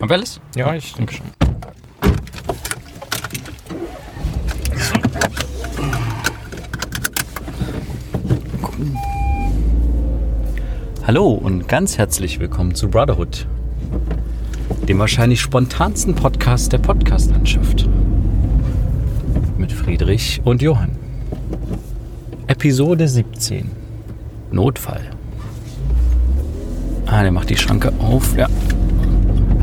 [0.00, 0.40] Haben wir alles?
[0.54, 1.26] Ja, ich denke schon.
[11.04, 13.48] Hallo und ganz herzlich willkommen zu Brotherhood,
[14.86, 17.88] dem wahrscheinlich spontansten Podcast der Podcast-Landschaft.
[19.56, 20.96] Mit Friedrich und Johann.
[22.46, 23.68] Episode 17.
[24.52, 25.10] Notfall.
[27.06, 28.36] Ah, der macht die Schranke auf.
[28.36, 28.48] Ja.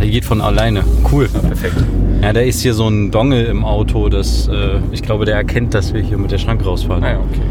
[0.06, 0.84] Der geht von alleine.
[1.12, 1.28] Cool.
[1.34, 1.84] Ja, perfekt.
[2.22, 5.74] Ja, da ist hier so ein Dongle im Auto, das, äh, ich glaube, der erkennt,
[5.74, 7.04] dass wir hier mit der Schranke rausfahren.
[7.04, 7.42] Ah ja, okay.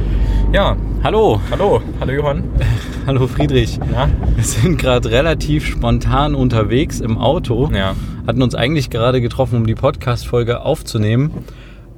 [0.52, 1.40] Ja, Hallo.
[1.50, 1.82] hallo.
[1.98, 2.44] Hallo Johann.
[3.08, 3.80] Hallo Friedrich.
[3.92, 4.08] Ja?
[4.36, 7.68] Wir sind gerade relativ spontan unterwegs im Auto.
[7.74, 7.96] Ja.
[8.24, 11.32] Hatten uns eigentlich gerade getroffen, um die Podcast-Folge aufzunehmen.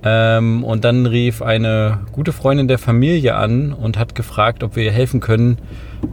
[0.05, 4.85] Ähm, und dann rief eine gute Freundin der Familie an und hat gefragt, ob wir
[4.85, 5.59] ihr helfen können.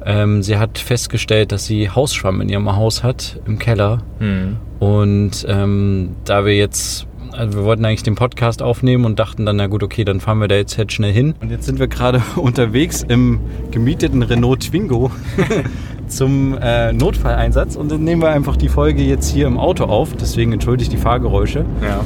[0.05, 3.99] Ähm, sie hat festgestellt, dass sie Hausschwamm in ihrem Haus hat, im Keller.
[4.19, 4.57] Hm.
[4.79, 9.58] Und ähm, da wir jetzt, also wir wollten eigentlich den Podcast aufnehmen und dachten dann,
[9.58, 11.36] na gut, okay, dann fahren wir da jetzt halt schnell hin.
[11.41, 15.11] Und jetzt sind wir gerade unterwegs im gemieteten Renault Twingo
[16.08, 20.15] zum äh, Notfalleinsatz und dann nehmen wir einfach die Folge jetzt hier im Auto auf.
[20.15, 21.65] Deswegen entschuldige ich die Fahrgeräusche.
[21.81, 22.03] Ja.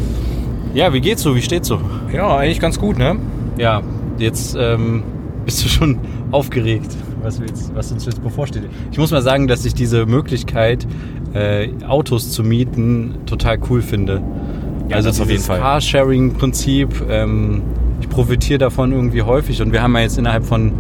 [0.78, 1.36] Ja, wie geht's so?
[1.36, 1.81] Wie steht's so?
[2.14, 3.17] Ja, eigentlich ganz gut, ne?
[3.58, 3.81] Ja,
[4.20, 5.02] jetzt ähm,
[5.45, 5.97] bist du schon
[6.31, 8.61] aufgeregt, was, jetzt, was uns jetzt bevorsteht.
[8.92, 10.86] Ich muss mal sagen, dass ich diese Möglichkeit,
[11.33, 14.22] äh, Autos zu mieten, total cool finde.
[14.88, 15.59] Ja, also das auf jeden Fall.
[15.59, 17.64] Carsharing-Prinzip, ähm,
[18.00, 20.73] ich profitiere davon irgendwie häufig und wir haben ja jetzt innerhalb von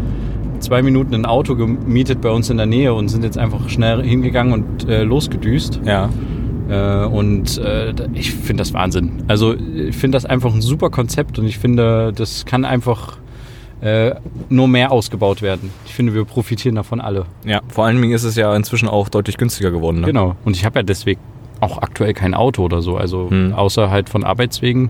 [0.59, 4.03] zwei Minuten ein Auto gemietet bei uns in der Nähe und sind jetzt einfach schnell
[4.03, 5.81] hingegangen und äh, losgedüst.
[5.85, 6.09] Ja.
[6.69, 9.23] Äh, und äh, ich finde das Wahnsinn.
[9.27, 13.17] Also ich finde das einfach ein super Konzept und ich finde, das kann einfach
[13.81, 14.15] äh,
[14.49, 15.69] nur mehr ausgebaut werden.
[15.85, 17.25] Ich finde, wir profitieren davon alle.
[17.45, 20.07] Ja, vor allen Dingen ist es ja inzwischen auch deutlich günstiger geworden, ne?
[20.07, 20.35] Genau.
[20.45, 21.19] Und ich habe ja deswegen
[21.59, 22.97] auch aktuell kein Auto oder so.
[22.97, 23.53] Also Hm.
[23.53, 24.89] außer halt von Arbeitswegen.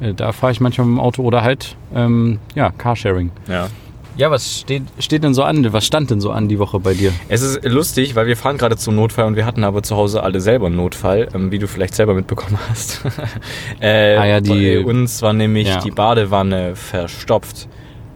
[0.00, 3.30] Äh, da fahre ich manchmal mit dem Auto oder halt ähm, ja, Carsharing.
[3.48, 3.68] Ja.
[4.16, 5.72] Ja, was steht, steht denn so an?
[5.72, 7.12] Was stand denn so an die Woche bei dir?
[7.28, 10.22] Es ist lustig, weil wir fahren gerade zum Notfall und wir hatten aber zu Hause
[10.22, 13.00] alle selber einen Notfall, ähm, wie du vielleicht selber mitbekommen hast.
[13.80, 15.80] äh, Ah ja, die- Bei uns war nämlich Ja.
[15.80, 17.68] die Badewanne verstopft.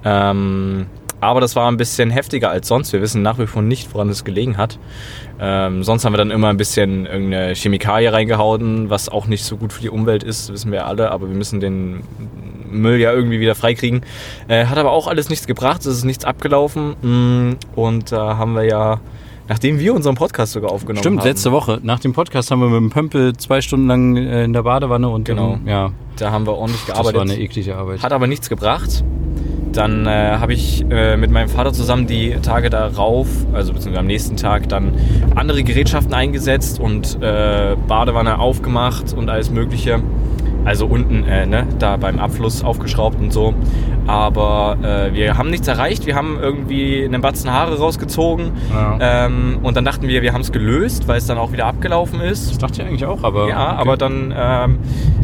[0.05, 0.87] Ähm,
[1.21, 2.93] aber das war ein bisschen heftiger als sonst.
[2.93, 4.79] Wir wissen nach wie vor nicht, woran es gelegen hat.
[5.41, 9.57] Ähm, sonst haben wir dann immer ein bisschen irgendeine Chemikalie reingehauen, was auch nicht so
[9.57, 11.11] gut für die Umwelt ist, wissen wir alle.
[11.11, 12.03] Aber wir müssen den
[12.71, 14.03] Müll ja irgendwie wieder freikriegen.
[14.49, 16.95] Äh, hat aber auch alles nichts gebracht, es ist nichts abgelaufen.
[17.03, 19.01] Mm, Und da haben wir ja,
[19.49, 21.81] nachdem wir unseren Podcast sogar aufgenommen Stimmt, haben, letzte Woche.
[21.83, 25.09] Nach dem Podcast haben wir mit dem Pömpel zwei Stunden lang äh, in der Badewanne
[25.09, 25.53] und Genau.
[25.53, 27.33] dann, ja, da haben wir ordentlich das war gearbeitet.
[27.37, 28.03] eine eklige Arbeit.
[28.03, 29.05] Hat aber nichts gebracht.
[29.73, 34.07] Dann äh, habe ich äh, mit meinem Vater zusammen die Tage darauf, also beziehungsweise am
[34.07, 34.95] nächsten Tag, dann
[35.37, 40.01] andere Gerätschaften eingesetzt und äh, Badewanne aufgemacht und alles Mögliche.
[40.69, 43.55] Also unten, äh, ne, da beim Abfluss aufgeschraubt und so.
[44.07, 46.05] Aber äh, wir haben nichts erreicht.
[46.05, 48.51] Wir haben irgendwie einen Batzen Haare rausgezogen.
[48.71, 48.99] Ja.
[49.01, 52.21] Ähm, und dann dachten wir, wir haben es gelöst, weil es dann auch wieder abgelaufen
[52.21, 52.51] ist.
[52.51, 53.49] Das dachte ich eigentlich auch, aber.
[53.49, 53.81] Ja, okay.
[53.81, 54.79] aber dann ähm,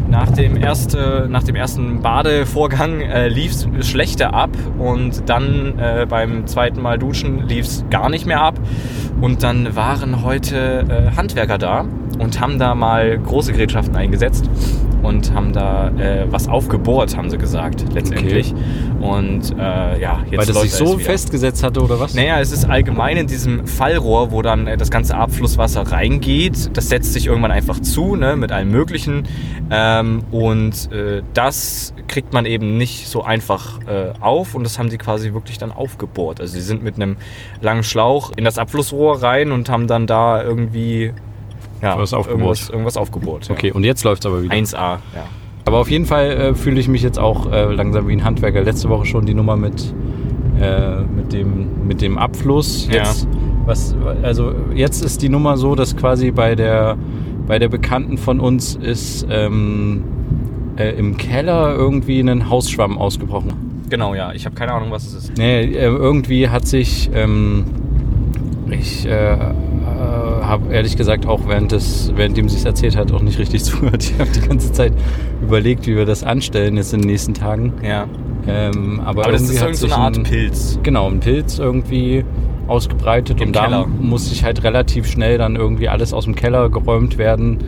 [0.09, 6.07] nach, dem erste, nach dem ersten Badevorgang äh, lief es schlechter ab und dann äh,
[6.09, 8.55] beim zweiten Mal duschen lief es gar nicht mehr ab.
[9.21, 11.85] Und dann waren heute äh, Handwerker da
[12.17, 14.49] und haben da mal große Gerätschaften eingesetzt
[15.05, 18.53] und haben da äh, was aufgebohrt, haben sie gesagt, letztendlich.
[18.99, 22.15] Und äh, ja, jetzt Weil das sich so festgesetzt hatte oder was?
[22.15, 26.75] Naja, es ist allgemein in diesem Fallrohr, wo dann äh, das ganze Abflusswasser reingeht.
[26.75, 29.27] Das setzt sich irgendwann einfach zu, ne, mit allem Möglichen.
[29.69, 34.55] Ähm, und äh, das kriegt man eben nicht so einfach äh, auf.
[34.55, 36.41] Und das haben sie quasi wirklich dann aufgebohrt.
[36.41, 37.17] Also sie sind mit einem
[37.61, 41.13] langen Schlauch in das Abflussrohr rein und haben dann da irgendwie
[41.81, 42.39] ja, Was aufgebohrt.
[42.41, 43.49] Irgendwas, irgendwas aufgebohrt.
[43.49, 44.43] Okay, und jetzt läuft es aber Ja.
[44.43, 44.55] wieder.
[44.55, 44.99] 1A, ja.
[45.65, 48.61] Aber auf jeden Fall äh, fühle ich mich jetzt auch äh, langsam wie ein Handwerker.
[48.61, 49.93] Letzte Woche schon die Nummer mit,
[50.61, 52.87] äh, mit, dem, mit dem Abfluss.
[52.87, 52.97] Ja.
[52.97, 53.27] Jetzt,
[53.65, 56.97] was, also jetzt ist die Nummer so, dass quasi bei der,
[57.47, 60.03] bei der Bekannten von uns ist ähm,
[60.77, 63.53] äh, im Keller irgendwie ein Hausschwamm ausgebrochen.
[63.89, 64.33] Genau, ja.
[64.33, 65.37] Ich habe keine Ahnung, was es ist.
[65.37, 67.65] Nee, äh, irgendwie hat sich, ähm,
[68.69, 69.35] ich äh,
[70.05, 74.03] habe ehrlich gesagt auch während des, währenddem sie es erzählt hat, auch nicht richtig zugehört.
[74.03, 74.93] Ich habe die ganze Zeit
[75.41, 77.73] überlegt, wie wir das anstellen jetzt in den nächsten Tagen.
[77.83, 78.07] Ja.
[78.47, 80.79] Ähm, aber, Aber das ist hat so sich eine Art ein, Pilz.
[80.83, 82.23] Genau, ein Pilz irgendwie
[82.67, 83.87] ausgebreitet Im und da Keller.
[83.87, 87.59] musste ich halt relativ schnell dann irgendwie alles aus dem Keller geräumt werden,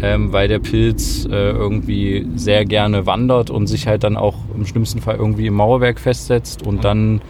[0.00, 4.64] ähm, weil der Pilz äh, irgendwie sehr gerne wandert und sich halt dann auch im
[4.64, 7.20] schlimmsten Fall irgendwie im Mauerwerk festsetzt und dann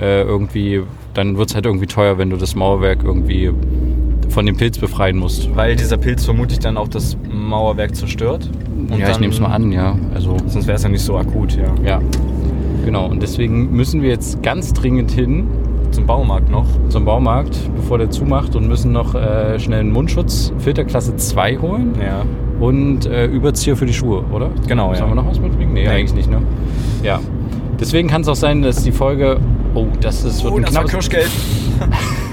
[0.00, 0.82] äh, irgendwie,
[1.14, 3.50] dann wird es halt irgendwie teuer, wenn du das Mauerwerk irgendwie
[4.38, 5.48] von dem Pilz befreien musst.
[5.56, 8.48] Weil dieser Pilz vermutlich dann auch das Mauerwerk zerstört.
[8.88, 9.96] Und ja, ich nehme es mal an, ja.
[10.14, 11.74] Also, Sonst wäre es ja nicht so akut, ja.
[11.84, 12.00] ja.
[12.84, 15.48] Genau, und deswegen müssen wir jetzt ganz dringend hin
[15.90, 16.66] Zum Baumarkt noch.
[16.88, 21.94] zum Baumarkt, bevor der zumacht und müssen noch äh, schnell einen Mundschutz Filterklasse 2 holen
[22.00, 22.22] Ja.
[22.64, 24.50] und äh, Überzieher für die Schuhe, oder?
[24.68, 25.16] Genau, Sollen ja.
[25.16, 25.72] wir noch was mitbringen?
[25.72, 25.88] Nee, Nee.
[25.88, 26.42] eigentlich nicht, ne?
[27.02, 27.18] Ja.
[27.80, 29.38] Deswegen kann es auch sein, dass die Folge.
[29.74, 31.30] Oh, das ist wird Oh, ein das war knappes- Kirschgeld.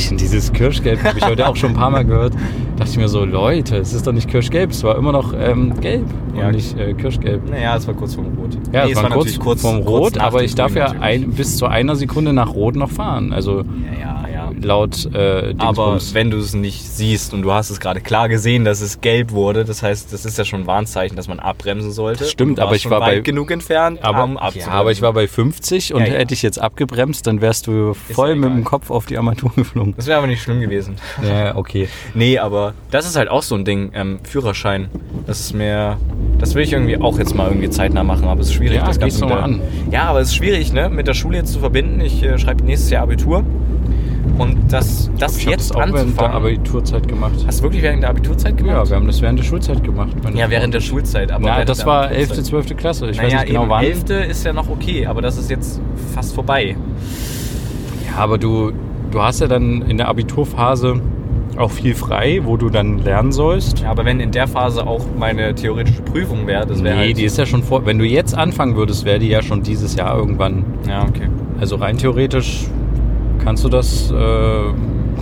[0.00, 2.32] Ich, dieses Kirschgelb habe ich heute auch schon ein paar Mal gehört.
[2.76, 5.78] Dachte ich mir so, Leute, es ist doch nicht Kirschgelb, es war immer noch ähm,
[5.78, 6.46] gelb Ja.
[6.46, 7.50] und nicht äh, Kirschgelb.
[7.50, 8.56] Naja, es war kurz vorm Rot.
[8.72, 10.86] Ja, Nee, es war kurz, natürlich kurz vorm kurz Rot, nach aber ich darf ja
[11.00, 13.34] ein, bis zu einer Sekunde nach Rot noch fahren.
[13.34, 14.29] Also ja, ja.
[14.64, 16.14] Laut äh, Aber Dingsbums.
[16.14, 19.32] wenn du es nicht siehst und du hast es gerade klar gesehen, dass es gelb
[19.32, 22.20] wurde, das heißt, das ist ja schon ein Warnzeichen, dass man abbremsen sollte.
[22.20, 24.22] Das stimmt, Und du aber warst ich schon war weit bei- genug entfernt, um aber,
[24.42, 24.60] abzubremsen.
[24.72, 26.12] ja, aber ich war bei 50 und Ja, ja.
[26.14, 28.56] hätte ich jetzt abgebremst, dann wärst du voll ja mit egal.
[28.58, 29.94] dem Kopf auf die Armatur geflogen.
[29.96, 30.96] Das wäre aber nicht schlimm gewesen.
[31.22, 31.88] Ja, okay.
[32.14, 34.88] Nee, aber das ist halt auch so ein Ding, ähm, Führerschein.
[35.26, 35.96] Das ist mir,
[36.38, 38.86] das will ich irgendwie auch jetzt mal irgendwie zeitnah machen, aber es ist schwierig, Ja,
[38.86, 41.38] das geh's doch mit mal der- Ja, aber es ist schwierig, ne, mit der Schule
[41.38, 42.00] jetzt zu verbinden.
[42.00, 43.44] Ich äh, schreibe nächstes Jahr Abitur
[44.38, 46.36] und das, das Ich jetzt das auch während der anzufangen.
[46.36, 47.32] Abiturzeit gemacht.
[47.46, 48.76] Hast du wirklich während der Abiturzeit gemacht?
[48.76, 50.10] Ja, wir haben das während der Schulzeit gemacht.
[50.34, 50.80] Ja, während der.
[50.80, 51.30] Schulzeit.
[51.30, 52.38] Aber während das war Abiturzeit.
[52.38, 52.76] 11., 12.
[52.76, 53.10] Klasse.
[53.10, 53.84] Ich weiß naja, nicht genau wann.
[53.84, 54.10] 11.
[54.30, 55.80] ist ja noch okay, aber das ist jetzt
[56.14, 56.76] fast vorbei.
[58.06, 58.72] Ja, aber du,
[59.10, 61.00] du hast ja dann in der Abiturphase
[61.56, 63.80] auch viel frei, wo du dann lernen sollst.
[63.80, 67.18] Ja, aber wenn in der Phase auch meine theoretische Prüfung wäre, das wäre nee, halt...
[67.18, 67.84] die ist ja schon vor.
[67.86, 70.64] Wenn du jetzt anfangen würdest, wäre die ja schon dieses Jahr irgendwann.
[70.88, 71.28] ja, okay.
[71.60, 72.66] Also rein theoretisch
[73.42, 74.14] kannst du das, äh,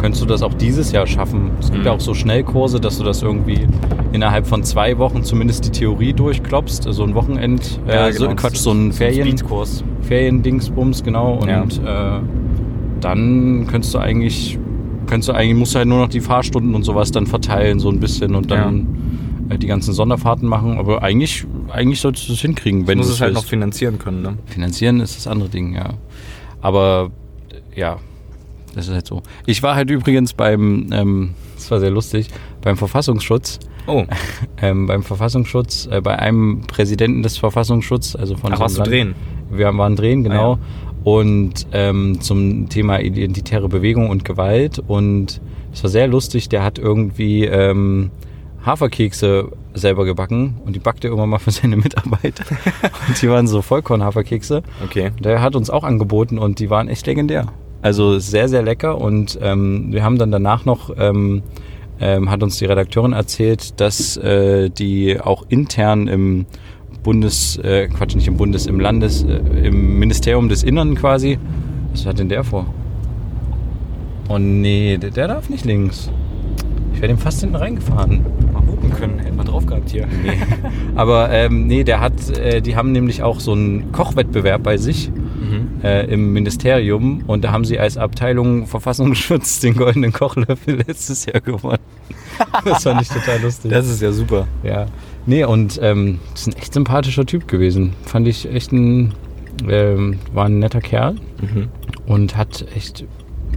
[0.01, 1.51] könntest du das auch dieses Jahr schaffen.
[1.61, 1.87] Es gibt Mhm.
[1.87, 3.67] ja auch so Schnellkurse, dass du das irgendwie
[4.13, 6.83] innerhalb von zwei Wochen zumindest die Theorie durchklopfst.
[6.91, 9.83] So ein Wochenend, äh, so, Quatsch, so ein Ferien, Speedkurs.
[10.03, 11.35] Feriendingsbums, genau.
[11.35, 12.21] Und äh,
[13.01, 14.59] dann könntest du eigentlich,
[15.07, 17.91] könntest du eigentlich, musst du halt nur noch die Fahrstunden und sowas dann verteilen, so
[17.91, 18.87] ein bisschen und dann
[19.49, 20.79] äh, die ganzen Sonderfahrten machen.
[20.79, 23.51] Aber eigentlich, eigentlich solltest du es hinkriegen, wenn du es halt noch willst.
[23.51, 24.39] finanzieren können, ne?
[24.47, 25.91] Finanzieren ist das andere Ding, ja.
[26.61, 27.11] Aber
[27.77, 27.99] ja,
[28.79, 29.23] das ist halt so.
[29.45, 32.29] Ich war halt übrigens beim, ähm, das war sehr lustig,
[32.63, 33.59] beim Verfassungsschutz.
[33.87, 34.05] Oh,
[34.63, 38.83] Ähm, beim Verfassungsschutz, äh, bei einem Präsidenten des Verfassungsschutzes, also von ach, so warst du
[38.83, 39.15] drehen?
[39.51, 40.55] Wir waren drehen, genau.
[40.55, 40.59] Ah,
[41.05, 44.79] Und ähm, zum Thema identitäre Bewegung und Gewalt.
[44.87, 45.41] Und
[45.73, 48.11] es war sehr lustig, der hat irgendwie ähm,
[48.65, 52.45] Haferkekse selber gebacken und die backte immer mal für seine Mitarbeiter.
[53.09, 54.63] und die waren so Vollkorn-Haferkekse.
[54.85, 55.11] Okay.
[55.21, 57.47] Der hat uns auch angeboten und die waren echt legendär.
[57.83, 59.01] Also sehr, sehr lecker.
[59.01, 61.43] Und ähm, wir haben dann danach noch, ähm,
[62.01, 66.47] ähm, hat uns die Redakteurin erzählt, dass äh, die auch intern im
[67.03, 71.39] Bundes, äh, Quatsch, nicht im Bundes, im Landes, äh, im Ministerium des Innern quasi.
[71.93, 72.67] Was hat denn der vor?
[74.29, 76.11] Oh nee, der, der darf nicht links.
[76.93, 78.27] Ich wäre dem fast hinten reingefahren.
[78.53, 80.07] Mal hupen können, hätten wir drauf gehabt hier.
[80.07, 80.37] Nee.
[80.97, 85.11] Aber ähm, nee, der hat, äh, die haben nämlich auch so einen Kochwettbewerb bei sich
[85.39, 85.69] Mhm.
[85.85, 91.41] äh, im Ministerium und da haben sie als Abteilung Verfassungsschutz den goldenen Kochlöffel letztes Jahr
[91.41, 91.79] gewonnen.
[92.65, 93.71] das fand ich total lustig.
[93.71, 94.47] Das ist ja super.
[94.63, 94.87] ja.
[95.27, 97.93] Nee, und ähm, das ist ein echt sympathischer Typ gewesen.
[98.05, 99.13] Fand ich echt ein,
[99.69, 101.69] ähm, war ein netter Kerl Mhm.
[102.07, 103.05] und hat echt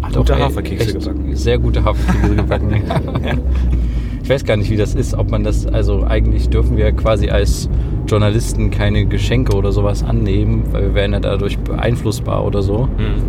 [0.01, 1.35] hat Gute auch, Haferkekse gebacken.
[1.35, 2.81] Sehr gute Haferkekse gebacken.
[4.31, 7.29] Ich weiß gar nicht, wie das ist, ob man das, also eigentlich dürfen wir quasi
[7.29, 7.69] als
[8.07, 12.87] Journalisten keine Geschenke oder sowas annehmen, weil wir werden ja dadurch beeinflussbar oder so.
[12.97, 13.21] Mhm.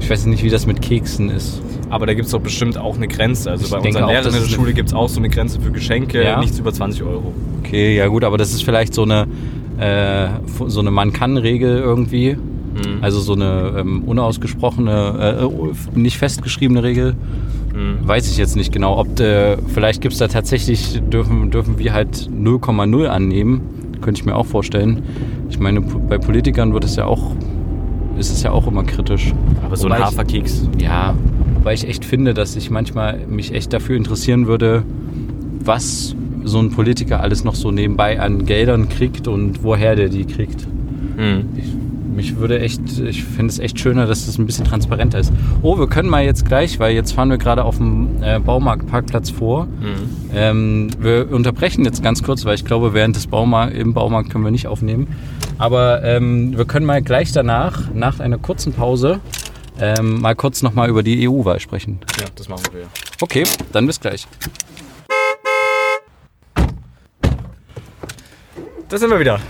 [0.00, 1.62] Ich weiß nicht, wie das mit Keksen ist.
[1.88, 3.48] Aber da gibt es doch bestimmt auch eine Grenze.
[3.48, 5.70] Also Ich bei auch, Lehrern in der Schule gibt es auch so eine Grenze für
[5.70, 6.40] Geschenke, Ja.
[6.40, 7.32] nichts über 20 Euro.
[7.60, 9.28] Okay, ja gut, aber das ist vielleicht so eine,
[9.78, 10.30] äh,
[10.66, 12.36] so eine Man-Kann-Regel irgendwie.
[12.74, 13.02] Mhm.
[13.02, 15.48] Also so eine ähm, unausgesprochene,
[15.94, 17.14] äh, nicht festgeschriebene Regel.
[17.74, 18.06] Mhm.
[18.06, 21.92] Weiß ich jetzt nicht genau, ob der, vielleicht gibt es da tatsächlich, dürfen, dürfen wir
[21.92, 23.60] halt 0,0 annehmen.
[24.00, 25.02] Könnte ich mir auch vorstellen.
[25.50, 27.32] Ich meine, bei Politikern wird es ja auch,
[28.18, 29.34] ist es ja auch immer kritisch.
[29.64, 30.68] Aber so Wobei ein ich- Haferkeks.
[30.80, 31.14] Ja,
[31.62, 34.82] weil ich echt finde, dass ich manchmal mich echt dafür interessieren würde,
[35.62, 40.24] was so ein Politiker alles noch so nebenbei an Geldern kriegt und woher der die
[40.24, 40.66] kriegt.
[41.18, 41.44] Mhm.
[41.56, 41.64] Ich,
[42.14, 45.32] mich würde echt, ich finde es echt schöner, dass das ein bisschen transparenter ist.
[45.62, 49.30] Oh, wir können mal jetzt gleich, weil jetzt fahren wir gerade auf dem äh, Baumarktparkplatz
[49.30, 49.66] vor.
[49.66, 50.30] Mhm.
[50.34, 54.44] Ähm, wir unterbrechen jetzt ganz kurz, weil ich glaube, während des Baumarkt, im Baumarkt können
[54.44, 55.08] wir nicht aufnehmen.
[55.58, 59.20] Aber ähm, wir können mal gleich danach, nach einer kurzen Pause,
[59.78, 62.00] ähm, mal kurz nochmal über die EU-Wahl sprechen.
[62.18, 62.86] Ja, das machen wir.
[63.20, 64.26] Okay, dann bis gleich.
[68.88, 69.40] Da sind wir wieder.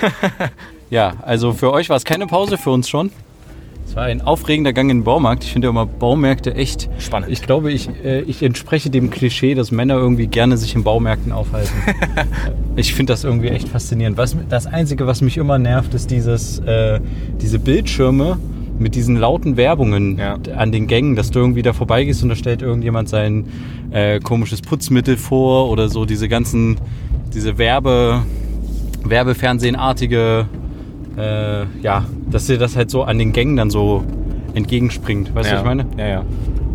[0.90, 3.10] Ja, also für euch war es keine Pause, für uns schon.
[3.86, 5.44] Es war ein aufregender Gang in den Baumarkt.
[5.44, 7.30] Ich finde ja immer Baumärkte echt Spannend.
[7.30, 11.32] Ich glaube, ich, äh, ich entspreche dem Klischee, dass Männer irgendwie gerne sich in Baumärkten
[11.32, 11.72] aufhalten.
[12.76, 14.18] ich finde das irgendwie echt faszinierend.
[14.18, 17.00] Was, das Einzige, was mich immer nervt, ist dieses, äh,
[17.40, 18.38] diese Bildschirme
[18.78, 20.38] mit diesen lauten Werbungen Ja.
[20.54, 23.46] an den Gängen, dass du irgendwie da vorbeigehst und da stellt irgendjemand sein
[23.90, 26.76] äh, komisches Putzmittel vor oder so diese ganzen,
[27.32, 28.22] diese Werbe,
[29.02, 30.46] Werbefernsehenartige,
[31.18, 34.04] äh, ja, dass dir das halt so an den Gängen dann so
[34.54, 35.34] entgegenspringt.
[35.34, 35.56] Weißt du, ja.
[35.56, 35.86] was ich meine?
[35.96, 36.24] Ja, ja.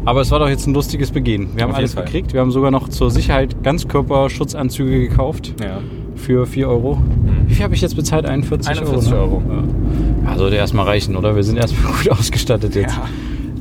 [0.05, 1.55] Aber es war doch jetzt ein lustiges Begehen.
[1.55, 2.33] Wir haben Auf alles gekriegt.
[2.33, 5.79] Wir haben sogar noch zur Sicherheit Ganzkörperschutzanzüge gekauft ja.
[6.15, 7.01] für 4 Euro.
[7.47, 8.25] Wie viel habe ich jetzt bezahlt?
[8.25, 9.21] 41, 41 Euro.
[9.21, 9.39] Euro.
[9.39, 9.63] Ne?
[10.25, 10.37] Ja.
[10.37, 11.35] sollte erstmal reichen, oder?
[11.35, 12.97] Wir sind erstmal gut ausgestattet jetzt.
[12.97, 13.07] Ja.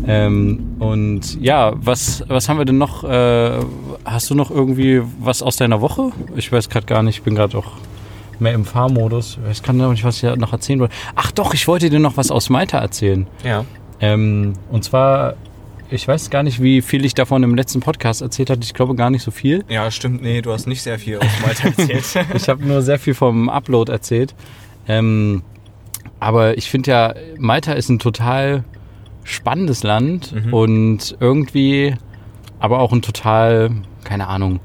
[0.04, 3.04] Ähm, und ja, was, was haben wir denn noch?
[3.04, 3.60] Äh,
[4.04, 6.10] hast du noch irgendwie was aus deiner Woche?
[6.34, 7.18] Ich weiß gerade gar nicht.
[7.18, 7.72] Ich bin gerade auch
[8.42, 9.38] mehr im Fahrmodus.
[9.50, 10.94] Ich kann noch nicht, was ich noch erzählen wollte.
[11.14, 13.26] Ach doch, ich wollte dir noch was aus Malta erzählen.
[13.44, 13.64] Ja.
[14.00, 15.34] Ähm, und zwar,
[15.90, 18.62] ich weiß gar nicht, wie viel ich davon im letzten Podcast erzählt hatte.
[18.62, 19.64] Ich glaube gar nicht so viel.
[19.68, 20.22] Ja, stimmt.
[20.22, 22.26] Nee, du hast nicht sehr viel aus Malta erzählt.
[22.34, 24.34] Ich habe nur sehr viel vom Upload erzählt.
[24.88, 25.42] Ähm,
[26.20, 28.64] aber ich finde ja, Malta ist ein total
[29.24, 30.52] spannendes Land Mhm.
[30.54, 31.94] und irgendwie
[32.58, 33.70] aber auch ein total,
[34.04, 34.60] keine Ahnung,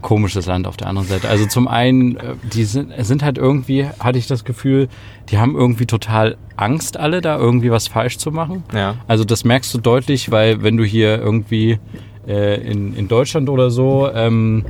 [0.00, 1.28] komisches Land auf der anderen Seite.
[1.28, 4.88] Also zum einen, äh, die sind, sind halt irgendwie, hatte ich das Gefühl,
[5.30, 8.62] die haben irgendwie total Angst alle da irgendwie was falsch zu machen.
[8.72, 8.96] ja.
[9.06, 11.78] Also das merkst du deutlich, weil wenn du hier irgendwie
[12.26, 14.64] äh, in, in Deutschland oder so ähm,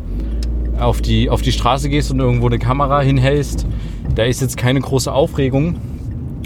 [0.79, 3.67] auf, die, auf die Straße gehst und irgendwo eine Kamera hinhältst,
[4.15, 5.77] da ist jetzt keine große Aufregung.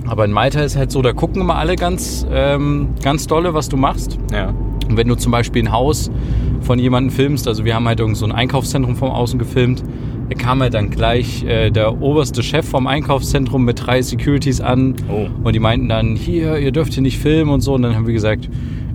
[0.07, 3.69] Aber in Malta ist halt so, da gucken immer alle ganz, ähm, ganz dolle, was
[3.69, 4.19] du machst.
[4.33, 4.53] Ja.
[4.93, 6.11] Und wenn du zum Beispiel ein Haus
[6.61, 9.83] von jemandem filmst, also wir haben halt irgend so ein Einkaufszentrum vom Außen gefilmt,
[10.29, 14.95] da kam halt dann gleich äh, der oberste Chef vom Einkaufszentrum mit drei Securities an
[15.11, 15.29] Oh.
[15.45, 17.73] und die meinten dann, hier, ihr dürft hier nicht filmen und so.
[17.73, 18.51] Und dann haben wir gesagt,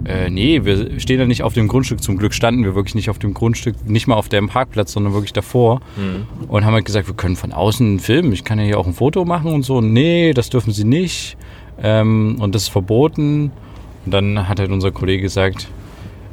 [0.05, 2.03] äh, nee, wir stehen ja nicht auf dem Grundstück.
[2.03, 5.13] Zum Glück standen wir wirklich nicht auf dem Grundstück, nicht mal auf dem Parkplatz, sondern
[5.13, 5.81] wirklich davor.
[5.97, 6.47] Mhm.
[6.47, 8.31] Und haben halt gesagt, wir können von außen filmen.
[8.33, 9.81] Ich kann ja hier auch ein Foto machen und so.
[9.81, 11.37] Nee, das dürfen sie nicht.
[11.81, 13.51] Ähm, und das ist verboten.
[14.05, 15.67] Und dann hat halt unser Kollege gesagt,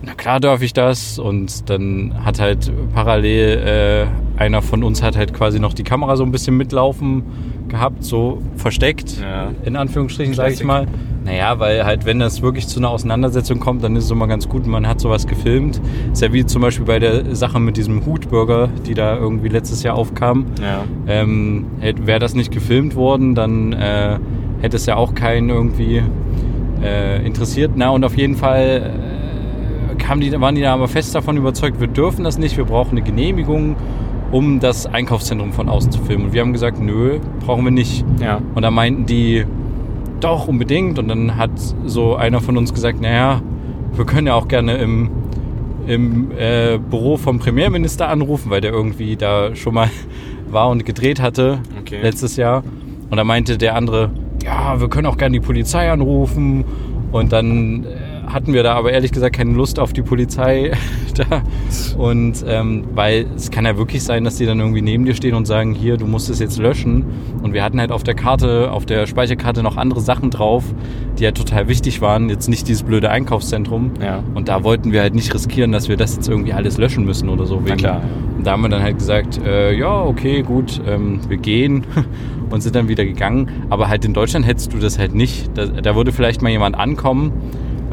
[0.05, 1.19] na klar darf ich das.
[1.19, 4.07] Und dann hat halt parallel
[4.39, 7.23] äh, einer von uns hat halt quasi noch die Kamera so ein bisschen mitlaufen
[7.69, 9.51] gehabt, so versteckt, Ja.
[9.65, 10.87] in Anführungsstrichen, sage ich mal.
[11.25, 14.47] Naja, weil halt, wenn das wirklich zu einer Auseinandersetzung kommt, dann ist es immer ganz
[14.49, 15.81] gut, man hat sowas gefilmt.
[16.13, 19.83] Ist ja wie zum Beispiel bei der Sache mit diesem Hutburger, die da irgendwie letztes
[19.83, 20.45] Jahr aufkam.
[20.61, 20.85] Ja.
[21.07, 24.19] Ähm, Wäre das nicht gefilmt worden, dann äh,
[24.61, 26.03] hätte es ja auch keinen irgendwie
[26.83, 27.73] äh, interessiert.
[27.75, 28.93] Na, und auf jeden Fall
[30.05, 32.93] kamen die, waren die da aber fest davon überzeugt, wir dürfen das nicht, wir brauchen
[32.93, 33.77] eine Genehmigung,
[34.33, 36.27] um das Einkaufszentrum von außen zu filmen.
[36.27, 38.05] Und wir haben gesagt, nö, brauchen wir nicht.
[38.21, 38.41] Ja.
[38.55, 39.45] Und da meinten die,
[40.21, 40.99] doch, unbedingt.
[40.99, 41.51] Und dann hat
[41.87, 43.41] so einer von uns gesagt, naja,
[43.95, 45.11] wir können ja auch gerne im,
[45.87, 49.89] im äh, Büro vom Premierminister anrufen, weil der irgendwie da schon mal
[50.51, 52.01] war und gedreht hatte Okay.
[52.03, 52.63] letztes Jahr.
[53.11, 54.11] Und da meinte der andere,
[54.45, 56.65] ja, wir können auch gerne die Polizei anrufen.
[57.13, 58.04] Und dann äh,
[58.35, 60.73] hatten wir da aber ehrlich gesagt keine Lust auf die Polizei
[61.14, 61.43] da.
[61.97, 65.35] Und ähm, weil es kann ja wirklich sein, dass die dann irgendwie neben dir stehen
[65.35, 67.05] und sagen, hier, du musst es jetzt löschen.
[67.43, 70.64] Und wir hatten halt auf der Karte, auf der Speicherkarte noch andere Sachen drauf,
[71.19, 72.29] die halt total wichtig waren.
[72.29, 73.93] Jetzt nicht dieses blöde Einkaufszentrum.
[74.03, 74.25] Ja.
[74.35, 77.29] Und da wollten wir halt nicht riskieren, dass wir das jetzt irgendwie alles löschen müssen
[77.29, 77.62] oder so.
[77.64, 78.03] Na klar.
[78.37, 81.85] Und da haben wir dann halt gesagt, äh, ja, okay, gut, ähm, wir gehen
[82.50, 83.49] und sind dann wieder gegangen.
[83.71, 85.57] Aber halt in Deutschland hättest du das halt nicht.
[85.57, 87.33] Da, da würde vielleicht mal jemand ankommen,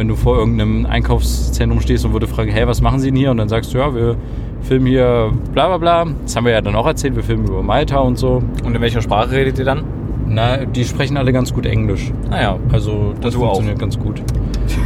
[0.01, 3.29] wenn du vor irgendeinem Einkaufszentrum stehst und würde fragen, hey, was machen Sie denn hier?
[3.29, 4.15] Und dann sagst du, ja, wir
[4.63, 6.12] filmen hier bla bla bla.
[6.24, 8.41] Das haben wir ja dann auch erzählt, wir filmen über Malta und so.
[8.65, 9.84] Und in welcher Sprache redet ihr dann?
[10.27, 12.12] Na, die sprechen alle ganz gut Englisch.
[12.31, 12.58] Naja.
[12.72, 13.50] Also das du auch.
[13.50, 14.24] funktioniert ganz gut.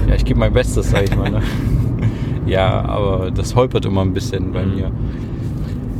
[0.09, 1.31] Ja, ich gebe mein Bestes, sag ich mal.
[1.31, 1.41] Ne?
[2.45, 4.75] ja, aber das holpert immer ein bisschen bei Mhm.
[4.75, 4.91] mir.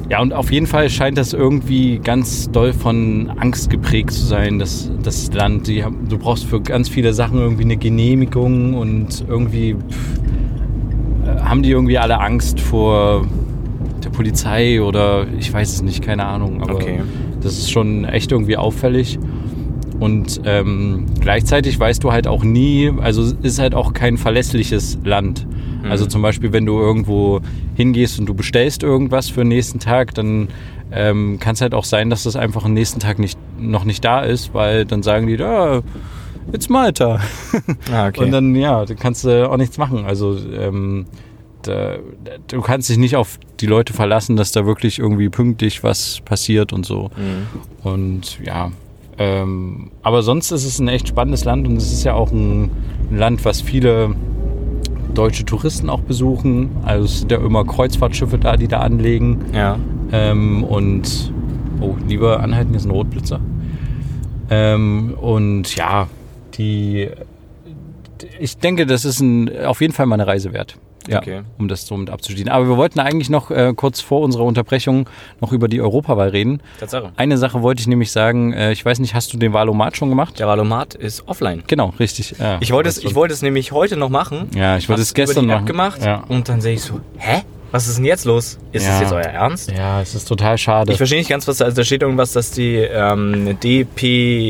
[0.10, 4.60] Ja, und auf jeden Fall scheint das irgendwie ganz doll von Angst geprägt zu sein,
[4.60, 5.68] das, das Land.
[5.68, 10.20] Die du brauchst für ganz viele Sachen irgendwie eine Genehmigung und irgendwie pff,
[11.26, 13.26] äh, haben die irgendwie alle Angst vor
[14.04, 16.62] der Polizei oder ich weiß es nicht, keine Ahnung.
[16.62, 17.02] Aber Okay.
[17.42, 19.18] das ist schon echt irgendwie auffällig.
[20.00, 25.00] Und ähm, gleichzeitig weißt du halt auch nie, also es ist halt auch kein verlässliches
[25.04, 25.48] Land.
[25.86, 25.92] Mhm.
[25.92, 27.42] Also zum Beispiel, wenn du irgendwo
[27.76, 30.50] hingehst und du bestellst irgendwas für den nächsten Tag, dann
[30.92, 34.04] ähm, kann es halt auch sein, dass das einfach am nächsten Tag nicht, noch nicht
[34.04, 35.82] da ist, weil dann sagen die, da,
[36.52, 37.20] it's Malta.
[37.92, 38.24] Ah, okay.
[38.24, 40.06] Und dann, ja, dann kannst du auch nichts machen.
[40.06, 41.06] Also ähm,
[41.64, 41.96] da,
[42.48, 46.74] du kannst dich nicht auf die Leute verlassen, dass da wirklich irgendwie pünktlich was passiert
[46.74, 47.10] und so.
[47.16, 47.90] Mhm.
[47.90, 48.72] Und ja,
[49.18, 52.70] Ähm, aber sonst ist es ein echt spannendes Land und es ist ja auch ein
[53.12, 54.14] Land, was viele
[55.16, 56.70] deutsche Touristen auch besuchen.
[56.84, 59.46] Also es sind ja immer Kreuzfahrtschiffe da, die da anlegen.
[59.54, 59.80] Ja.
[60.12, 61.34] Ähm, und
[61.82, 63.40] oh, lieber anhalten, hier ist ein Rotblitzer.
[64.50, 66.08] Ähm, und ja,
[66.58, 67.10] die
[68.40, 70.78] ich denke, das ist ein, auf jeden Fall mal eine Reise wert.
[71.08, 71.42] Ja, Okay.
[71.58, 72.50] um das somit abzuschließen.
[72.50, 75.08] Aber wir wollten eigentlich noch äh, kurz vor unserer Unterbrechung
[75.42, 76.62] noch über die Europawahl reden.
[76.80, 77.12] Tatsache.
[77.16, 80.10] Eine Sache wollte ich nämlich sagen, äh, ich weiß nicht, hast du den Wahlomat schon
[80.10, 80.40] gemacht?
[80.40, 81.64] Der Valomat ist offline.
[81.68, 82.36] Genau, richtig.
[82.40, 84.50] Ja, Ich wollte es, ich wollte es nämlich heute noch machen.
[84.56, 86.00] Ja, ich wollte es gestern über die App machen.
[86.00, 86.24] gemacht Ja.
[86.28, 87.42] und dann sehe ich so, hä?
[87.72, 88.58] Was ist denn jetzt los?
[88.72, 88.92] Ist Ja.
[88.94, 89.70] das jetzt euer Ernst?
[89.72, 90.92] Ja, es ist total schade.
[90.94, 93.58] Ich verstehe nicht ganz, was da, also da steht irgendwas, dass die ähm,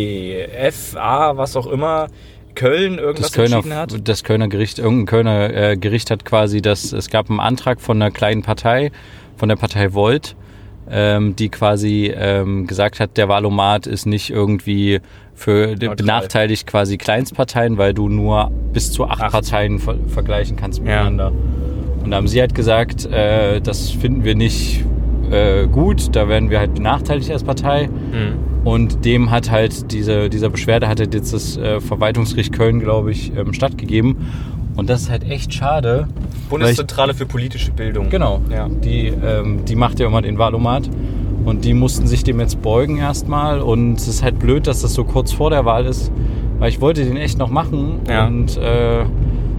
[0.09, 2.07] DPFA, was auch immer,
[2.55, 4.07] Köln irgendwas das Kölner, entschieden hat.
[4.07, 8.01] das Kölner Gericht, irgendein Kölner äh, Gericht hat quasi das, es gab einen Antrag von
[8.01, 8.91] einer kleinen Partei,
[9.37, 10.35] von der Partei Volt,
[10.89, 15.01] ähm, die quasi ähm, gesagt hat, der Wahlomat ist nicht irgendwie
[15.33, 15.95] für Neutral.
[15.95, 19.31] benachteiligt quasi Kleinstparteien, weil du nur bis zu acht, Acht.
[19.31, 20.83] Parteien ver vergleichen kannst Ja.
[21.03, 21.31] miteinander.
[22.03, 24.85] Und da haben sie halt gesagt, äh, das finden wir nicht
[25.31, 27.87] äh, gut, da werden wir halt benachteiligt als Partei.
[27.87, 28.37] Mhm.
[28.65, 33.11] Und dem hat halt diese, dieser Beschwerde hat halt jetzt das äh, Verwaltungsgericht Köln, glaube
[33.11, 34.17] ich, ähm, stattgegeben.
[34.75, 36.07] Und das ist halt echt schade.
[36.49, 38.09] Bundeszentrale für politische Bildung.
[38.09, 38.41] Genau.
[38.51, 38.67] Ja.
[38.67, 40.89] Die, ähm, die macht ja immer den Wahlomat.
[41.45, 43.61] Und die mussten sich dem jetzt beugen erstmal.
[43.61, 46.11] Und es ist halt blöd, dass das so kurz vor der Wahl ist.
[46.57, 47.99] Weil ich wollte den echt noch machen.
[48.09, 48.25] Ja.
[48.25, 49.05] Und äh,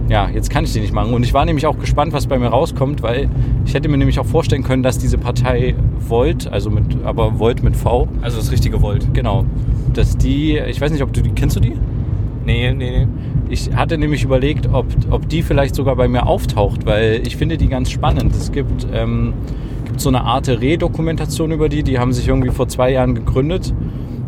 [0.09, 1.13] ja, jetzt kann ich den nicht machen.
[1.13, 3.29] Und ich war nämlich auch gespannt, was bei mir rauskommt, weil
[3.65, 7.63] ich hätte mir nämlich auch vorstellen können, dass diese Partei Volt, also mit, aber Volt
[7.63, 9.13] mit V, Also das richtige Volt.
[9.13, 9.45] Genau.
[9.93, 11.73] Dass die, ich weiß nicht, ob du die, kennst du die?
[12.45, 13.07] Nee, nee, nee.
[13.49, 17.57] Ich hatte nämlich überlegt, ob, ob die vielleicht sogar bei mir auftaucht, weil ich finde
[17.57, 18.33] die ganz spannend.
[18.35, 19.33] Es gibt, ähm,
[19.85, 23.73] gibt so eine Art Re-Dokumentation über die, die haben sich irgendwie vor zwei Jahren gegründet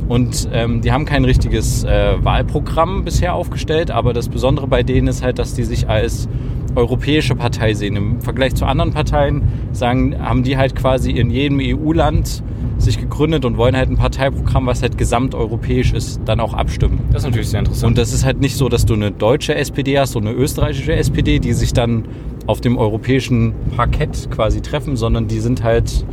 [0.09, 5.07] und ähm, die haben kein richtiges äh, Wahlprogramm bisher aufgestellt, aber das Besondere bei denen
[5.07, 6.27] ist halt, dass die sich als
[6.75, 7.95] europäische Partei sehen.
[7.95, 12.43] Im Vergleich zu anderen Parteien sagen, haben die halt quasi in jedem EU-Land
[12.79, 17.01] sich gegründet und wollen halt ein Parteiprogramm, was halt gesamteuropäisch ist, dann auch abstimmen.
[17.12, 17.91] Das ist natürlich sehr interessant.
[17.91, 20.93] Und das ist halt nicht so, dass du eine deutsche SPD hast, so eine österreichische
[20.93, 22.05] SPD, die sich dann
[22.47, 26.03] auf dem europäischen Parkett quasi treffen, sondern die sind halt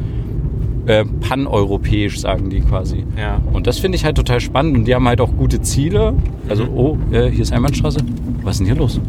[0.87, 3.05] äh, paneuropäisch, sagen die quasi.
[3.19, 3.41] ja.
[3.53, 6.15] Und das finde ich halt total spannend und die haben halt auch gute Ziele.
[6.49, 6.71] Also, Mhm.
[6.75, 8.01] oh, äh, hier ist Einbahnstraße.
[8.43, 9.01] Was ist denn hier los?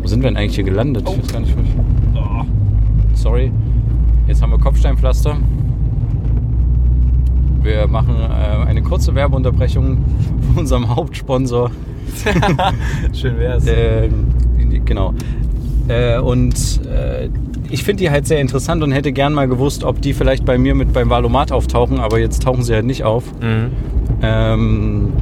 [0.00, 1.04] Wo sind wir denn eigentlich hier gelandet?
[1.06, 1.12] Oh.
[1.16, 1.54] Ich weiß gar nicht.
[2.16, 2.44] Oh,
[3.14, 3.52] sorry.
[4.26, 5.36] Jetzt haben wir Kopfsteinpflaster.
[7.62, 9.98] Wir machen äh, eine kurze Werbeunterbrechung
[10.48, 11.70] von unserem Hauptsponsor.
[13.12, 13.64] Schön wär's.
[13.68, 14.26] Ähm,
[14.84, 15.14] genau.
[15.88, 16.54] Äh, und
[16.86, 17.28] äh,
[17.72, 20.58] ich finde die halt sehr interessant und hätte gern mal gewusst, ob die vielleicht bei
[20.58, 23.24] mir mit beim Valomat auftauchen, aber jetzt tauchen sie halt nicht auf.
[23.40, 23.70] Mhm.
[24.22, 25.12] Ähm,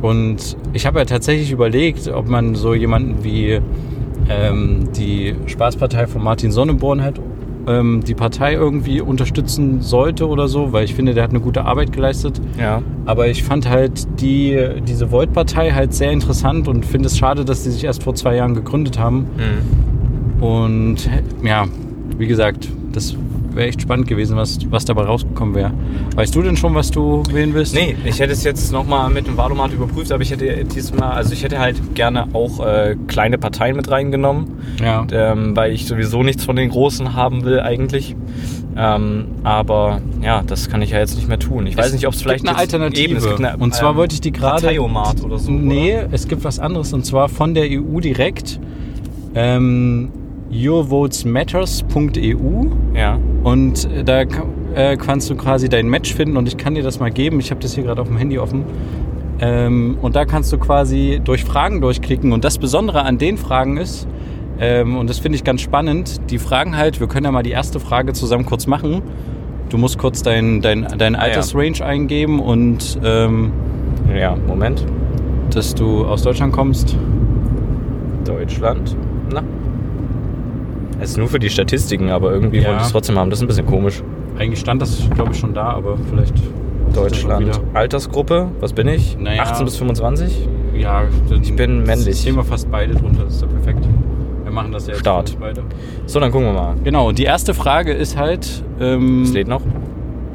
[0.00, 3.60] und ich habe ja tatsächlich überlegt, ob man so jemanden wie
[4.30, 7.20] ähm, die Spaßpartei von Martin Sonneborn halt
[7.66, 11.66] ähm, die Partei irgendwie unterstützen sollte oder so, weil ich finde, der hat eine gute
[11.66, 12.40] Arbeit geleistet.
[12.58, 12.80] Ja.
[13.04, 17.64] Aber ich fand halt die, diese Volt-Partei halt sehr interessant und finde es schade, dass
[17.64, 19.26] die sich erst vor zwei Jahren gegründet haben.
[19.36, 20.42] Mhm.
[20.42, 21.10] Und
[21.42, 21.66] ja,
[22.16, 23.14] wie gesagt, das
[23.52, 25.72] wäre echt spannend gewesen, was, was dabei rausgekommen wäre.
[26.14, 27.74] Weißt du denn schon, was du wählen willst?
[27.74, 31.32] Nee, ich hätte es jetzt nochmal mit dem Wahlomat überprüft, aber ich hätte diesmal, also
[31.32, 34.46] ich hätte halt gerne auch äh, kleine Parteien mit reingenommen,
[34.80, 35.06] Ja.
[35.10, 38.14] ähm, weil ich sowieso nichts von den Großen haben will eigentlich.
[38.76, 41.66] Ähm, aber ja, das kann ich ja jetzt nicht mehr tun.
[41.66, 43.02] Ich weiß nicht, ob es vielleicht eine Alternative.
[43.08, 44.62] Eben, es gibt eine, und zwar ähm, wollte ich die gerade.
[44.62, 45.50] Parteiomat oder so.
[45.50, 46.08] Nee, Oder?
[46.12, 48.60] es gibt was anderes und zwar von der EU direkt.
[49.34, 50.10] Ähm,
[50.50, 53.18] yourvotesmatters.eu Ja.
[53.44, 56.98] und da ka- äh, kannst du quasi dein Match finden und ich kann dir das
[57.00, 57.40] mal geben.
[57.40, 58.64] Ich habe das hier gerade auf dem Handy offen.
[59.40, 63.76] Ähm, und da kannst du quasi durch Fragen durchklicken und das Besondere an den Fragen
[63.76, 64.08] ist,
[64.60, 67.52] ähm, und das finde ich ganz spannend, die Fragen halt, wir können ja mal die
[67.52, 69.02] erste Frage zusammen kurz machen.
[69.68, 71.20] Du musst kurz dein, dein, dein ja.
[71.20, 73.52] Altersrange eingeben und ähm,
[74.12, 74.84] Ja, Moment.
[75.54, 76.96] dass du aus Deutschland kommst.
[78.24, 78.96] Deutschland.
[79.32, 79.42] Na.
[81.00, 82.68] Es ist nur für die Statistiken, aber irgendwie Ja.
[82.68, 83.30] wollte ich es trotzdem haben.
[83.30, 84.02] Das ist ein bisschen komisch.
[84.38, 86.34] Eigentlich stand das, glaube ich, schon da, aber vielleicht.
[86.94, 87.60] Deutschland.
[87.74, 89.16] Altersgruppe, was bin ich?
[89.18, 89.42] Naja.
[89.42, 90.48] 18 bis 25?
[90.74, 91.02] Ja,
[91.42, 92.24] Ich bin männlich.
[92.24, 93.86] Wir fast beide drunter, das ist ja perfekt.
[94.44, 95.36] Wir machen das ja jetzt Start.
[95.38, 95.62] beide.
[96.06, 96.74] So, dann gucken wir mal.
[96.82, 98.62] Genau, die erste Frage ist halt.
[98.80, 99.60] Ähm, Es lädt noch.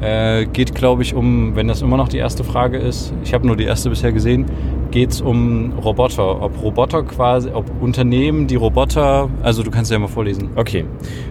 [0.04, 3.46] Äh, geht, glaube ich, um, wenn das immer noch die erste Frage ist, ich habe
[3.46, 4.44] nur die erste bisher gesehen,
[4.90, 6.42] geht es um Roboter.
[6.42, 10.50] Ob Roboter quasi, ob Unternehmen, die Roboter, also du kannst ja mal vorlesen.
[10.56, 10.84] Okay.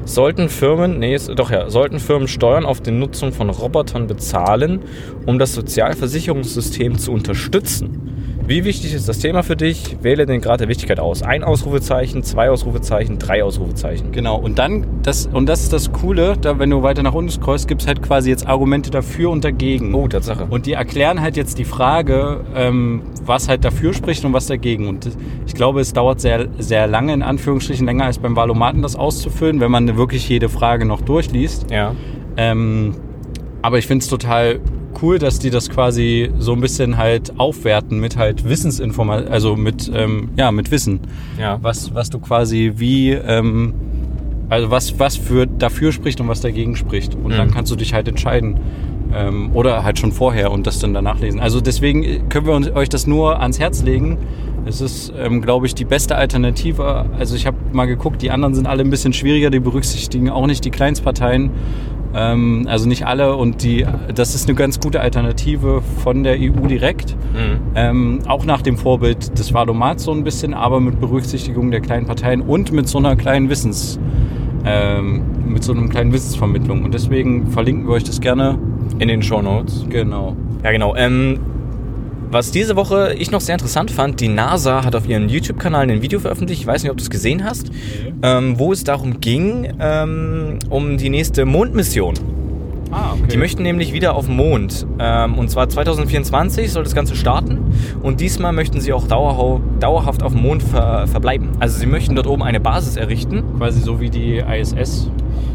[0.06, 4.80] Sollten Firmen, nee, ist, doch ja, sollten Firmen Steuern auf die Nutzung von Robotern bezahlen,
[5.28, 8.33] um das Sozialversicherungssystem zu unterstützen?
[8.46, 9.96] Wie wichtig ist das Thema für dich?
[10.02, 11.24] Wähle den Grad der Wichtigkeit aus.
[11.24, 14.12] Ein Ausrufezeichen, zwei Ausrufezeichen, drei Ausrufezeichen.
[14.12, 17.32] Genau, und dann, das, und das ist das Coole, da, wenn du weiter nach unten
[17.32, 19.94] scrollst, gibt es halt quasi jetzt Argumente dafür und dagegen.
[19.94, 20.46] Oh, Tatsache.
[20.50, 24.90] Und die erklären halt jetzt die Frage, ähm, was halt dafür spricht und was dagegen.
[24.90, 25.10] Und
[25.48, 29.62] ich glaube, es dauert sehr, sehr lange, in Anführungsstrichen länger als beim Valomaten das auszufüllen,
[29.62, 31.72] wenn man wirklich jede Frage noch durchliest.
[31.72, 31.96] Ja.
[32.36, 32.96] Ähm,
[33.62, 34.60] aber ich finde es total
[35.02, 39.92] cool, dass die das quasi so ein bisschen halt aufwerten mit halt Wissensinformation, also mit,
[39.94, 41.00] ähm, ja, mit Wissen.
[41.40, 41.60] Ja.
[41.62, 43.74] Was, was du quasi wie, ähm,
[44.50, 47.16] also was, was für dafür spricht und was dagegen spricht.
[47.16, 47.38] Und Mhm.
[47.38, 48.60] dann kannst du dich halt entscheiden.
[49.16, 51.40] Ähm, oder halt schon vorher und das dann danach lesen.
[51.40, 54.18] Also deswegen können wir uns, euch das nur ans Herz legen.
[54.66, 57.06] Es ist, ähm, glaube ich, die beste Alternative.
[57.20, 60.48] Also ich habe mal geguckt, die anderen sind alle ein bisschen schwieriger, die berücksichtigen auch
[60.48, 61.52] nicht die Kleinstparteien.
[62.16, 66.68] Ähm, also nicht alle und die, das ist eine ganz gute Alternative von der EU
[66.68, 67.16] direkt.
[67.34, 67.60] Mhm.
[67.76, 72.06] Ähm, auch nach dem Vorbild des Wahlomats so ein bisschen, aber mit Berücksichtigung der kleinen
[72.06, 74.00] Parteien und mit so einer kleinen Wissens,
[74.66, 76.84] ähm, mit so einem kleinen Wissensvermittlung.
[76.84, 78.60] Und deswegen verlinken wir euch das gerne.
[79.00, 79.86] In den Show Notes.
[79.90, 80.36] Genau.
[80.64, 80.96] Ja, genau.
[80.96, 81.40] Ähm,
[82.34, 86.02] was diese Woche ich noch sehr interessant fand, die NASA hat auf ihrem YouTube-Kanal ein
[86.02, 87.72] Video veröffentlicht, ich weiß nicht, ob du es gesehen hast,
[88.24, 92.16] ähm, wo es darum ging, ähm, um die nächste Mondmission.
[92.92, 93.28] Ah, okay.
[93.32, 94.86] Die möchten nämlich wieder auf den Mond.
[95.00, 97.74] Ähm, und zwar 2024 soll das Ganze starten.
[98.04, 101.50] Und diesmal möchten sie auch dauerhaft auf dem Mond ver verbleiben.
[101.60, 103.44] Also sie möchten dort oben eine Basis errichten.
[103.58, 105.10] quasi so wie die ISS.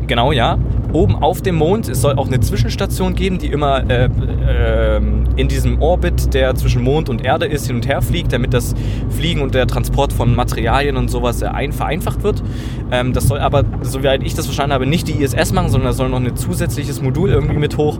[0.08, 0.58] Genau, ja.
[0.92, 1.88] Oben auf dem Mond.
[1.88, 4.08] Es soll auch eine Zwischenstation geben, die immer äh,
[4.48, 8.54] ähm, in diesem Orbit, der zwischen Mond und Erde ist, hin und her fliegt, damit
[8.54, 8.74] das
[9.10, 12.42] Fliegen und der Transport von Materialien und sowas äh, ein vereinfacht wird.
[12.90, 15.92] Ähm, das soll aber, soweit ich das verstanden habe, nicht die ISS machen, sondern da
[15.92, 17.98] soll noch ein zusätzliches Modul irgendwie mit hoch.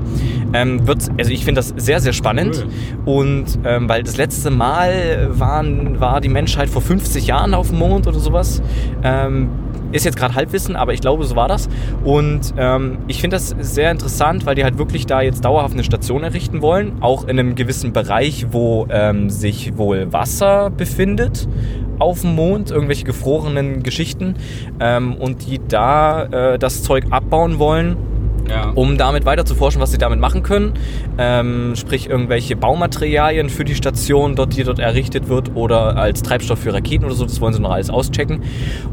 [0.53, 2.67] Ähm, wird, also ich finde das sehr, sehr spannend.
[3.05, 7.79] Und ähm, weil das letzte Mal waren, war die Menschheit vor 50 Jahren auf dem
[7.79, 8.63] Mond oder sowas.
[9.93, 11.69] Ist jetzt gerade Halbwissen, aber ich glaube, so war das.
[12.05, 15.85] Und ähm, ich finde das sehr interessant, weil die halt wirklich da jetzt dauerhaft eine
[15.85, 21.49] Station errichten wollen, auch in einem gewissen Bereich, wo ähm, sich wohl Wasser befindet
[21.99, 24.35] auf dem Mond, irgendwelche gefrorenen Geschichten
[24.79, 27.97] ähm, und die da äh, das Zeug abbauen wollen
[28.49, 28.71] Ja.
[28.75, 30.75] um damit weiter zu forschen, was sie damit machen können.
[31.19, 36.59] Ähm, sprich, irgendwelche Baumaterialien für die Station, dort, die dort errichtet wird, oder als Treibstoff
[36.59, 37.25] für Raketen oder so.
[37.25, 38.43] Das wollen sie noch alles auschecken.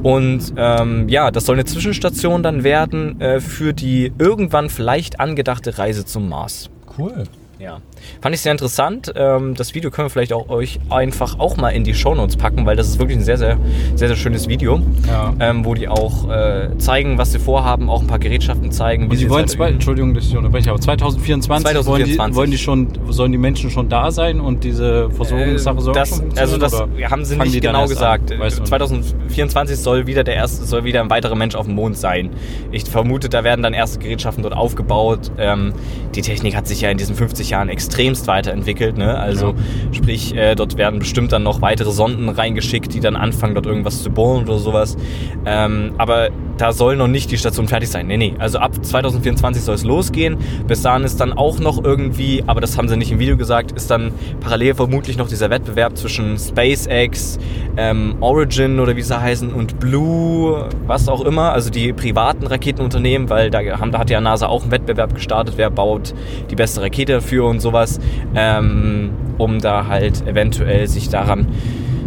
[0.04, 5.78] Und ähm, ja, das soll eine Zwischenstation dann werden äh, für die irgendwann vielleicht angedachte
[5.78, 6.70] Reise zum Mars.
[6.98, 7.24] Cool.
[7.58, 7.80] Ja,
[8.22, 9.13] fand ich sehr interessant.
[9.15, 12.65] Ähm, das Video können wir vielleicht auch euch einfach auch mal in die Shownotes packen,
[12.65, 13.58] weil das ist wirklich ein sehr, sehr,
[13.96, 15.34] sehr, sehr schönes Video, Ja.
[15.39, 19.10] ähm, wo die auch äh, zeigen, was sie vorhaben, auch ein paar Gerätschaften zeigen.
[19.10, 22.18] Und sie wollen, halt Entschuldigung, dass ich unterbreche, aber 2024, 2024.
[22.20, 25.91] Wollen, die, wollen die schon, sollen die Menschen schon da sein und diese Versorgungssache soll
[25.91, 28.38] auch das, schon also das oder haben sie fangen nicht genau gesagt.
[28.38, 28.70] Weißt du nicht?
[28.70, 32.32] 2024 soll wieder der erste, soll wieder ein weiterer Mensch auf dem Mond sein.
[32.72, 35.32] Ich vermute, da werden dann erste Gerätschaften dort aufgebaut.
[35.38, 35.74] Ähm,
[36.15, 38.98] die Technik hat sich ja in diesen 50 Jahren extremst weiterentwickelt.
[38.98, 39.18] Ne?
[39.18, 39.56] Also
[39.92, 44.04] sprich, äh, dort werden bestimmt dann noch weitere Sonden reingeschickt, die dann anfangen, dort irgendwas
[44.04, 44.98] zu bohren oder sowas.
[45.46, 48.08] Ähm, aber da soll noch nicht die Station fertig sein.
[48.08, 48.34] Nee, nee.
[48.39, 50.38] Also ab 2024 soll es losgehen.
[50.68, 53.72] Bis dahin ist dann auch noch irgendwie, aber das haben sie nicht im Video gesagt,
[53.74, 57.39] ist dann parallel vermutlich noch dieser Wettbewerb zwischen SpaceX,
[57.78, 63.30] ähm, Origin oder wie sie heißen und Blue, was auch immer, also die privaten Raketenunternehmen,
[63.30, 66.13] weil da, haben, da hat ja NASA auch einen Wettbewerb gestartet, wer baut
[66.50, 68.00] die beste Rakete dafür und sowas,
[68.36, 71.48] ähm, um da halt eventuell sich daran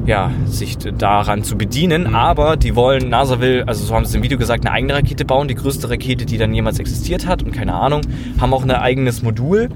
[0.09, 4.15] ja, sich daran zu bedienen, aber die wollen, NASA will, also so haben sie es
[4.15, 7.43] im Video gesagt, eine eigene Rakete bauen, die größte Rakete, die dann jemals existiert hat.
[7.43, 8.01] Und keine Ahnung,
[8.41, 9.69] haben auch ein eigenes Modul,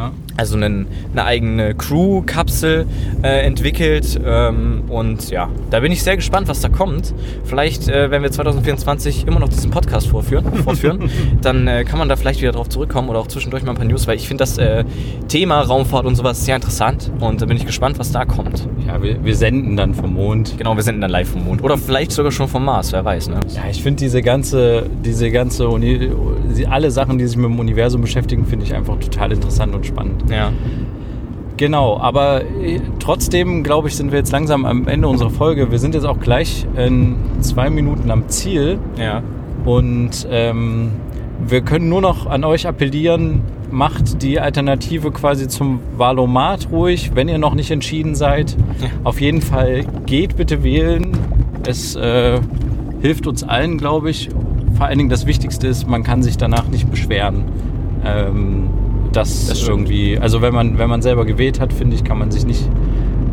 [0.00, 0.12] Ja.
[0.38, 2.86] also einen, eine eigene Crew-Kapsel
[3.22, 7.12] äh, entwickelt ähm, und ja, da bin ich sehr gespannt, was da kommt.
[7.44, 11.10] Vielleicht, äh, wenn wir 2024 immer noch diesen Podcast vorführen, fortführen,
[11.42, 13.84] dann äh, kann man da vielleicht wieder drauf zurückkommen oder auch zwischendurch mal ein paar
[13.84, 14.84] News, weil ich finde das äh,
[15.28, 18.66] Thema Raumfahrt und sowas sehr interessant und da bin ich gespannt, was da kommt.
[18.86, 20.54] Ja, wir, wir senden dann vom Mond.
[20.56, 23.28] Genau, wir sind dann live vom Mond oder vielleicht sogar schon vom Mars, wer weiß,
[23.28, 23.40] ne?
[23.54, 26.10] Ja, ich finde diese ganze, diese ganze, Uni,
[26.70, 30.24] alle Sachen, die sich mit dem Universum beschäftigen, finde ich einfach total interessant und spannend.
[30.30, 30.52] Ja.
[31.56, 35.70] Genau, aber äh, trotzdem, glaube ich, sind wir jetzt langsam am Ende unserer Folge.
[35.70, 39.22] Wir sind jetzt auch gleich in zwei Minuten am Ziel Ja.
[39.66, 40.90] und ähm,
[41.46, 47.28] wir können nur noch an euch appellieren, macht die Alternative quasi zum Valomat ruhig, wenn
[47.28, 48.56] ihr noch nicht entschieden seid.
[48.80, 48.88] Ja.
[49.04, 51.12] Auf jeden Fall geht bitte wählen.
[51.66, 52.40] Es äh,
[53.02, 54.30] hilft uns allen, glaube ich.
[54.76, 57.44] Vor allen Dingen das Wichtigste ist, man kann sich danach nicht beschweren.
[58.04, 58.70] Ähm,
[59.12, 62.30] das, Das irgendwie, also wenn man, wenn man selber gewählt hat, finde ich, kann man
[62.30, 62.68] sich nicht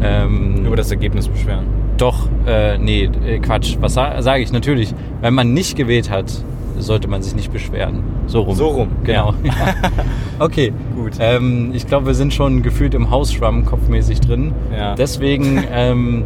[0.02, 1.66] ähm, Über das Ergebnis beschweren.
[1.98, 3.78] doch, äh, nee, äh, Quatsch.
[3.82, 4.52] Was sa sage ich?
[4.52, 6.26] Natürlich, wenn man nicht gewählt hat,
[6.78, 8.04] sollte man sich nicht beschweren.
[8.28, 8.56] So rum.
[8.56, 9.34] So rum, Genau.
[10.40, 10.72] okay.
[10.96, 11.14] Gut.
[11.20, 14.52] Ähm, ich glaube, wir sind schon gefühlt im Hausschwamm kopfmäßig drin.
[14.78, 14.94] Ja.
[14.94, 16.24] Deswegen ähm,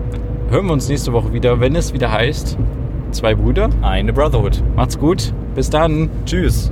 [0.49, 2.57] hören wir uns nächste Woche wieder, wenn es wieder heißt,
[3.11, 3.69] zwei Brüder.
[3.81, 4.61] Eine Brotherhood.
[4.75, 5.33] Macht's gut.
[5.55, 6.09] Bis dann.
[6.25, 6.69] Tschüss.